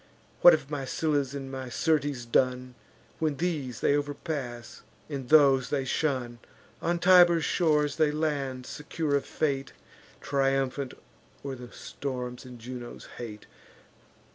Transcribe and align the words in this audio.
What 0.41 0.53
have 0.53 0.71
my 0.71 0.83
Scyllas 0.83 1.35
and 1.35 1.51
my 1.51 1.69
Syrtes 1.69 2.25
done, 2.25 2.73
When 3.19 3.37
these 3.37 3.81
they 3.81 3.95
overpass, 3.95 4.81
and 5.07 5.29
those 5.29 5.69
they 5.69 5.85
shun? 5.85 6.39
On 6.81 6.97
Tiber's 6.97 7.45
shores 7.45 7.97
they 7.97 8.09
land, 8.09 8.65
secure 8.65 9.15
of 9.15 9.27
fate, 9.27 9.73
Triumphant 10.19 10.95
o'er 11.45 11.53
the 11.53 11.71
storms 11.71 12.45
and 12.45 12.57
Juno's 12.57 13.09
hate. 13.19 13.45